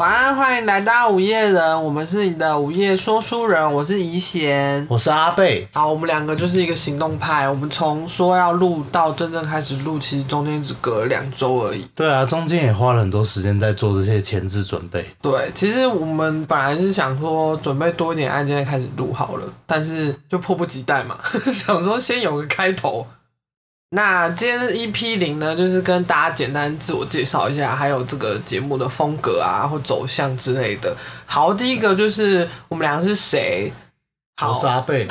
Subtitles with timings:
[0.00, 4.86] 晚安，欢迎来到午夜人，我们是你的午夜说书人，我是怡贤。
[4.88, 11.86] 我是阿贝，好，我们两个就是一个行动派，我们从说要录到真正开始录，其实中间只隔了两周而已。
[11.94, 15.04] 对啊，中间也花了很多时间在做这些前置准备。
[15.20, 21.18] 对，其实我们本来是想说准备多一点案件再开始录好了，但是就迫不及待嘛，
[21.52, 23.06] 想说先有个开头。
[23.92, 30.96] 那今天的 EP 零呢，就是跟大家简单自我介绍一下，还有这个节目的风格啊或走向之类的。
[31.26, 33.72] 好，第一个就是我们两个是谁？
[34.40, 35.08] 好我是阿贝，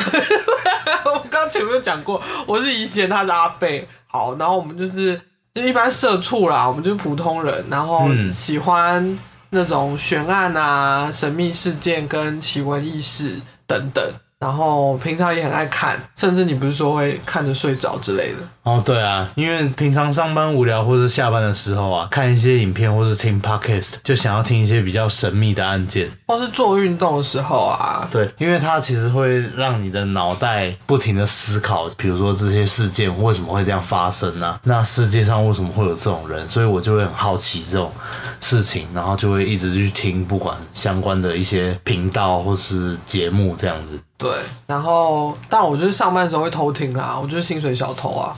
[1.06, 3.86] 我刚刚前面有讲过，我是怡贤，他是阿贝。
[4.08, 5.20] 好，然后我们就是
[5.54, 14.04] 就一般社畜啦，我们就是普通人，然后嗯喜欢那种悬案啊、神秘事件跟奇闻异事等等。
[14.40, 18.38] 然后平常也很爱看，甚至你不是说会看着睡着之类的。
[18.64, 26.10] 哦，对啊，因为平常上班无聊或是下班的时候啊，看一些影片或是听 podcast，就想要听一些比较神秘的案件。
[26.28, 34.58] 或是做运动的时候啊，对，因为它其实会让你的脑袋不停的思考，比如说这些事件为什么会这样发生啊？
[34.64, 36.48] 那世界上为什么会有这种人？
[36.48, 37.92] 所以我就会很好奇这种
[38.40, 44.00] 事情，然后就会一直去听不管相关的一些频道或是节目这样子。
[44.20, 44.30] 对，
[44.68, 48.36] 然后但我就是上班的时候会偷听啦，我就是薪水小偷啊。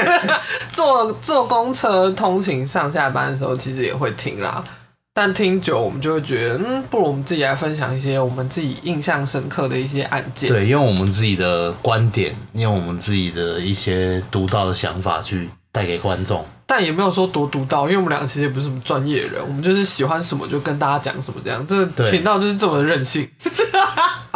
[0.72, 4.64] 坐坐公车通勤上下班的时候，其实也会听啦。
[5.12, 10.50] 但听久，我们就会觉得，嗯，不如我们自己来分享一些我们自己印象深刻的一些案件。
[10.50, 16.44] 对，用我们自己的观点，用我们自己的一些独到的想法去带给观众。
[16.66, 21.66] 但也没有说多独到，因为我们两个其实也不是什么专业人，我们就是喜欢什么就跟大家讲什么，这样。
[21.66, 23.26] 这个对频道就是这么的任性。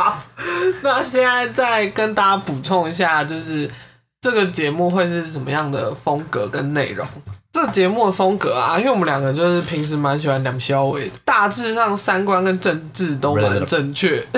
[0.01, 0.23] 好，
[0.81, 3.70] 那现在再跟大家补充一下，就是
[4.19, 7.06] 这个节目会是什么样的风格跟内容。
[7.53, 14.27] 这个节目的风格啊，因为我们两个就是平时蛮喜欢梁小伟的，大致上三观跟政治都蛮正确。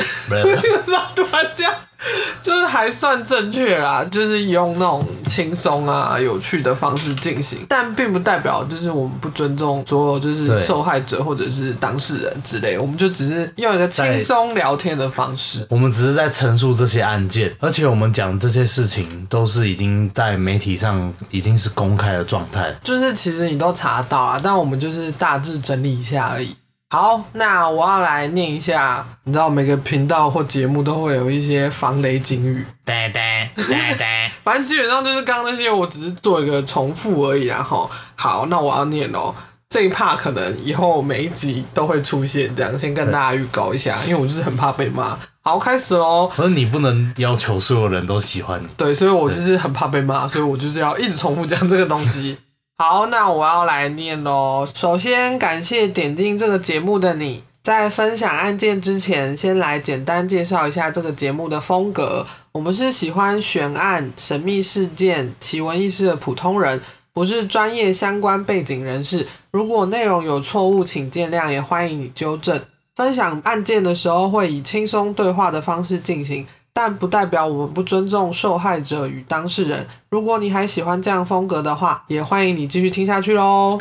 [1.14, 1.72] 突然这样？
[2.42, 15.66] 就是还算正确啦，就是用那种轻松啊、有趣的方式进行，但并不代表就是我们不尊重所有就是受害者或者是当事人之类，我们就只是用一个轻松聊天的方式。
[15.70, 22.74] 我们只是在陈述这些案件，而且我们讲这些事情都是已经在媒体上已经是公开的状态。
[22.82, 26.54] 就是其实你都查到啊，但我们就是大致整理一下而已。
[26.92, 39.34] 好，那我要来念一下，你知道每个频道或节目都会有一些防雷警语，呆呆呆呆， 反正基本上就是刚刚那些，我只是做一个重复而已然后，好，那我要念哦。
[39.70, 45.18] 这一 part 可能以后每一集都会出现，这样先跟大家预告一下，因为我就是很怕被骂。
[45.40, 46.30] 好，开始喽。
[46.36, 48.68] 可是你不能要求所有人都喜欢你。
[48.76, 52.36] 对，所以我就是很怕被骂，所以我就是要一直重复讲这个东西。
[52.78, 54.66] 好，那我要来念喽。
[54.74, 57.44] 首先，感谢点进这个节目的你。
[57.62, 62.26] 在分享案件之前，先来简单介绍一下这个节目的风格。
[62.50, 69.28] 我们是喜欢悬案、神秘事件、奇闻异事的普通人，不是专业相关背景人士。
[69.52, 72.60] 如果内容有错误，请见谅，也欢迎你纠正。
[72.96, 76.44] 分享案件的时候会以轻松对话的方式进行，
[76.74, 79.86] 但不代表我们不尊重受害者与当事人。
[80.08, 83.78] 如果你还喜欢这样风格的话，也欢迎你继续听下去喽。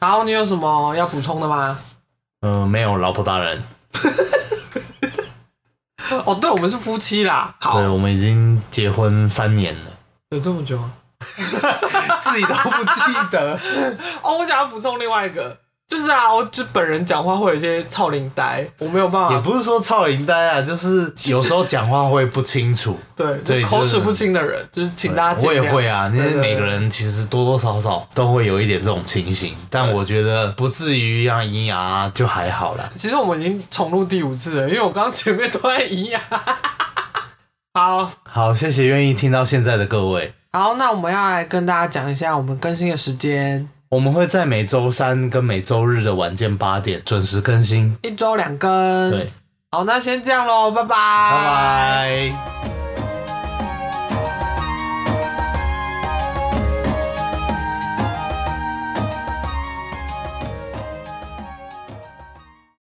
[0.00, 1.78] 好，你有什么要补充的吗？
[2.40, 3.62] 嗯、没有，老婆大人。
[6.26, 7.54] 哦，对，我们是夫妻啦。
[7.60, 9.90] 好对，，我们已经结婚三年了，
[10.30, 10.92] 有这么久吗？
[12.20, 13.58] 自己都不记得。
[14.22, 15.56] 哦，我想要补充另外一个，
[15.92, 22.98] 就是啊，我就本人讲话会有一些操灵呆，我没有办法也，不是说操灵呆啊，就是有时候讲话会不清楚。
[23.14, 25.54] 对，对就是口齿不清的人，就是请大家见我。
[25.54, 32.88] 也会啊，因对对为每个人其实多多少少都会有一点这种情形，但我觉得不至于让咿呀就还好啦。
[32.96, 36.18] 其实我们已经重录第五次了，因为我刚刚前面都在一样。
[37.78, 40.32] 好好，谢谢愿意听到现在的各位。
[40.52, 47.94] 好，那我们要来跟大家讲一下我们更新的时间，我们会在每周三跟每周日的晚间八点准时更新。
[48.00, 49.10] 一周两更。
[49.10, 49.30] 对，
[49.70, 52.71] 好，那先这样喽，拜拜，拜拜。